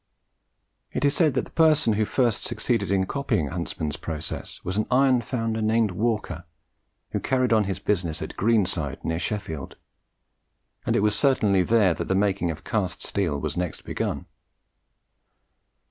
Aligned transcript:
It 0.91 1.05
is 1.05 1.15
said 1.15 1.35
that 1.35 1.45
the 1.45 1.51
person 1.51 1.93
who 1.93 2.05
first 2.05 2.43
succeeded 2.43 2.89
in 2.89 3.05
copying 3.05 3.49
Huntsman's 3.49 3.97
process 3.97 4.59
was 4.63 4.75
an 4.75 4.85
ironfounder 4.85 5.61
named 5.63 5.91
Walker, 5.91 6.45
who 7.11 7.19
carried 7.19 7.53
on 7.53 7.65
his 7.65 7.77
business 7.77 8.19
at 8.19 8.35
Greenside 8.35 9.05
near 9.05 9.19
Sheffield, 9.19 9.75
and 10.87 10.95
it 10.95 11.01
was 11.03 11.15
certainly 11.15 11.61
there 11.61 11.93
that 11.93 12.07
the 12.07 12.15
making 12.15 12.49
of 12.49 12.63
cast 12.63 13.03
steel 13.05 13.39
was 13.39 13.55
next 13.55 13.83
begun. 13.85 14.25